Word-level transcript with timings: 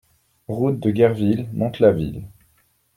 Route 0.47 0.79
de 0.79 0.89
Guerville, 0.89 1.47
Mantes-la-Ville 1.53 2.23